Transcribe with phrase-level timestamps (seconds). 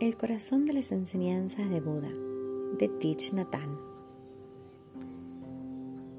[0.00, 2.12] El corazón de las enseñanzas de Buda,
[2.78, 3.78] de Thich Nhat Hanh.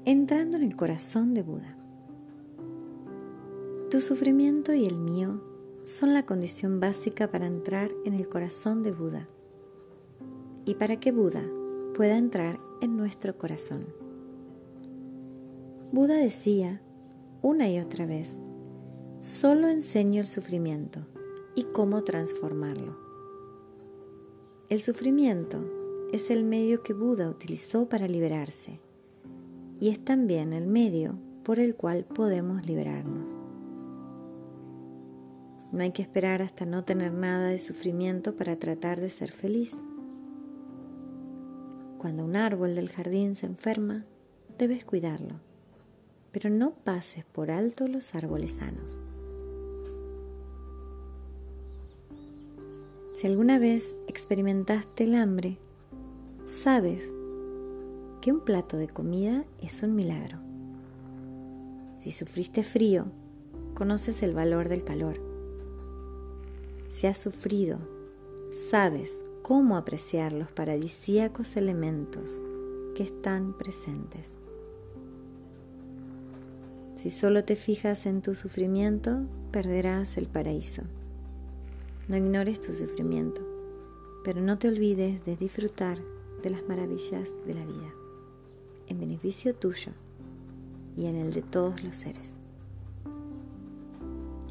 [0.04, 1.78] Entrando en el corazón de Buda.
[3.90, 5.40] Tu sufrimiento y el mío
[5.84, 9.26] son la condición básica para entrar en el corazón de Buda
[10.66, 11.42] y para que Buda
[11.96, 13.86] pueda entrar en nuestro corazón.
[15.90, 16.82] Buda decía
[17.40, 18.36] una y otra vez,
[19.20, 21.06] solo enseño el sufrimiento
[21.54, 23.09] y cómo transformarlo.
[24.70, 25.64] El sufrimiento
[26.12, 28.78] es el medio que Buda utilizó para liberarse
[29.80, 33.36] y es también el medio por el cual podemos liberarnos.
[35.72, 39.74] No hay que esperar hasta no tener nada de sufrimiento para tratar de ser feliz.
[41.98, 44.04] Cuando un árbol del jardín se enferma,
[44.56, 45.40] debes cuidarlo,
[46.30, 49.00] pero no pases por alto los árboles sanos.
[53.20, 55.58] Si alguna vez experimentaste el hambre,
[56.46, 57.12] sabes
[58.22, 60.38] que un plato de comida es un milagro.
[61.98, 63.12] Si sufriste frío,
[63.74, 65.20] conoces el valor del calor.
[66.88, 67.76] Si has sufrido,
[68.50, 72.42] sabes cómo apreciar los paradisíacos elementos
[72.94, 74.30] que están presentes.
[76.94, 80.84] Si solo te fijas en tu sufrimiento, perderás el paraíso.
[82.10, 83.40] No ignores tu sufrimiento,
[84.24, 86.00] pero no te olvides de disfrutar
[86.42, 87.94] de las maravillas de la vida,
[88.88, 89.92] en beneficio tuyo
[90.96, 92.34] y en el de todos los seres.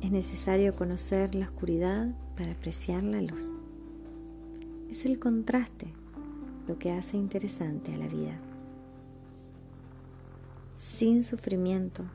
[0.01, 3.53] Es necesario conocer la oscuridad para apreciar la luz.
[4.89, 5.87] Es el contraste
[6.65, 8.39] lo que hace interesante a la vida.
[10.77, 12.05] Sin sufrimiento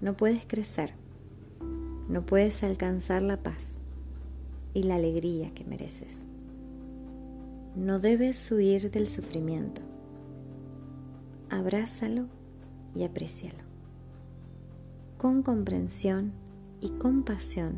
[0.00, 0.92] no puedes crecer,
[2.08, 3.76] no puedes alcanzar la paz
[4.76, 6.18] y la alegría que mereces.
[7.76, 9.80] No debes huir del sufrimiento.
[11.48, 12.26] Abrázalo
[12.94, 13.64] y aprécialo.
[15.16, 16.32] Con comprensión
[16.82, 17.76] y compasión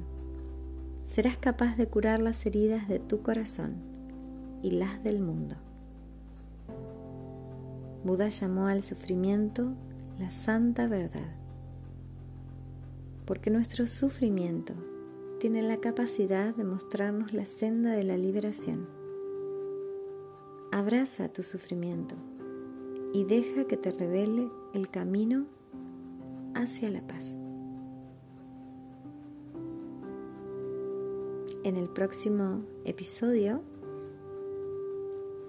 [1.06, 3.76] serás capaz de curar las heridas de tu corazón
[4.64, 5.54] y las del mundo.
[8.02, 9.72] Buda llamó al sufrimiento
[10.18, 11.30] la santa verdad,
[13.24, 14.74] porque nuestro sufrimiento
[15.38, 18.88] tiene la capacidad de mostrarnos la senda de la liberación.
[20.72, 22.16] Abraza tu sufrimiento
[23.12, 25.46] y deja que te revele el camino
[26.54, 27.38] hacia la paz.
[31.62, 33.62] En el próximo episodio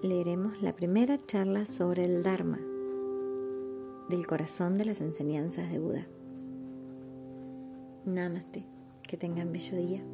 [0.02, 2.60] leeremos la primera charla sobre el Dharma
[4.08, 6.06] del corazón de las enseñanzas de Buda.
[8.04, 8.79] Namaste.
[9.10, 10.04] Que tengan bello día.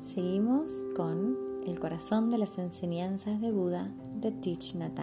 [0.00, 4.98] Seguimos con El corazón de las enseñanzas de Buda de Thich Nhat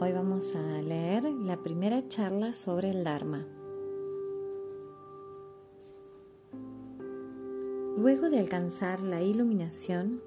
[0.00, 3.44] Hoy vamos a leer la primera charla sobre el Dharma.
[7.96, 10.20] Luego de alcanzar la iluminación,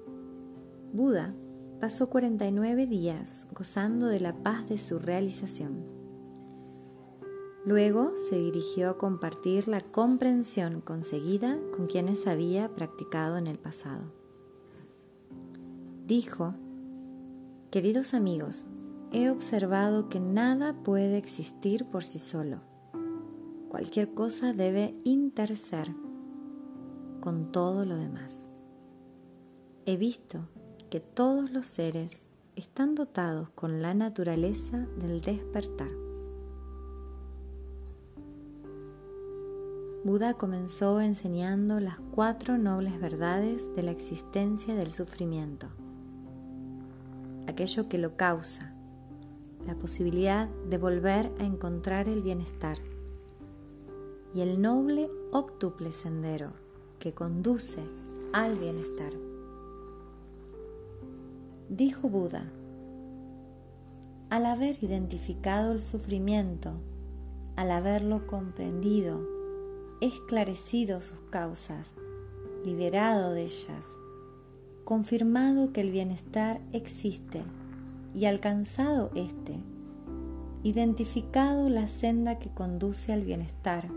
[0.92, 1.36] Buda
[1.80, 5.84] pasó 49 días gozando de la paz de su realización.
[7.64, 14.12] Luego se dirigió a compartir la comprensión conseguida con quienes había practicado en el pasado.
[16.06, 16.54] Dijo,
[17.70, 18.66] Queridos amigos,
[19.12, 22.62] he observado que nada puede existir por sí solo.
[23.68, 25.94] Cualquier cosa debe interser
[27.20, 28.48] con todo lo demás.
[29.86, 30.48] He visto
[30.90, 32.26] que todos los seres
[32.56, 35.90] están dotados con la naturaleza del despertar.
[40.02, 45.68] Buda comenzó enseñando las cuatro nobles verdades de la existencia del sufrimiento,
[47.46, 48.74] aquello que lo causa,
[49.66, 52.78] la posibilidad de volver a encontrar el bienestar
[54.34, 56.69] y el noble octuple sendero
[57.00, 57.80] que conduce
[58.32, 59.12] al bienestar.
[61.68, 62.52] Dijo Buda,
[64.28, 66.74] al haber identificado el sufrimiento,
[67.56, 69.26] al haberlo comprendido,
[70.00, 71.94] esclarecido sus causas,
[72.64, 73.86] liberado de ellas,
[74.84, 77.42] confirmado que el bienestar existe
[78.14, 79.58] y alcanzado éste,
[80.62, 83.88] identificado la senda que conduce al bienestar,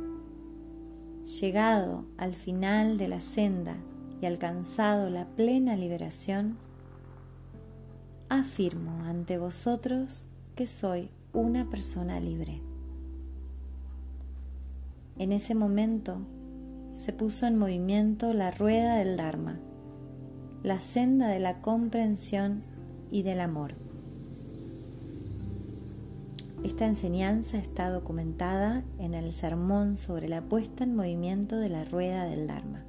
[1.26, 3.76] llegado al final de la senda
[4.22, 6.58] y alcanzado la plena liberación,
[8.30, 12.62] afirmo ante vosotros que soy una persona libre.
[15.18, 16.20] En ese momento
[16.92, 19.60] se puso en movimiento la rueda del Dharma,
[20.64, 22.64] la senda de la comprensión
[23.12, 23.76] y del amor.
[26.64, 32.24] Esta enseñanza está documentada en el sermón sobre la puesta en movimiento de la rueda
[32.24, 32.86] del Dharma.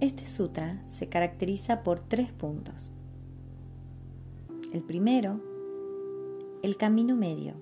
[0.00, 2.90] Este sutra se caracteriza por tres puntos.
[4.72, 5.40] El primero,
[6.64, 7.54] el camino medio.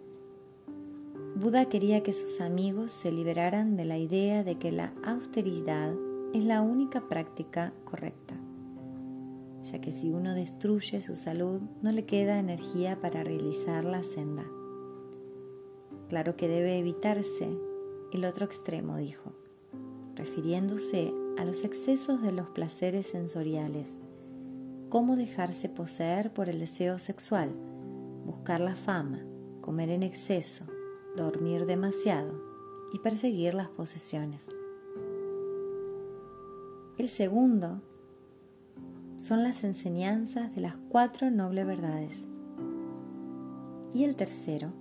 [1.37, 5.93] Buda quería que sus amigos se liberaran de la idea de que la austeridad
[6.33, 8.28] es la única práctica correcta
[9.71, 14.45] ya que si uno destruye su salud no le queda energía para realizar la senda.
[16.09, 17.49] Claro que debe evitarse
[18.13, 19.33] el otro extremo, dijo,
[20.15, 23.99] refiriéndose a los excesos de los placeres sensoriales,
[24.89, 27.51] cómo dejarse poseer por el deseo sexual,
[28.25, 29.23] buscar la fama,
[29.61, 30.65] comer en exceso,
[31.17, 32.43] dormir demasiado
[32.93, 34.49] y perseguir las posesiones.
[36.97, 37.83] El segundo
[39.19, 42.29] son las enseñanzas de las cuatro nobles verdades.
[43.93, 44.73] Y el tercero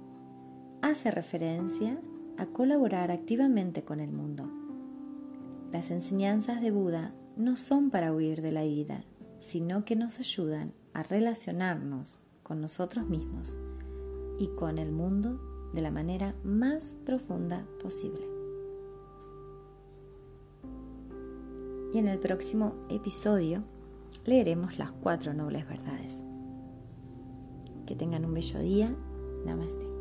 [0.81, 1.99] hace referencia
[2.37, 4.47] a colaborar activamente con el mundo.
[5.71, 9.03] Las enseñanzas de Buda no son para huir de la vida,
[9.39, 13.57] sino que nos ayudan a relacionarnos con nosotros mismos
[14.37, 15.41] y con el mundo
[15.73, 18.21] de la manera más profunda posible.
[21.91, 23.63] Y en el próximo episodio
[24.27, 26.21] leeremos las cuatro nobles verdades.
[27.87, 28.95] Que tengan un bello día.
[29.45, 29.96] Namaste.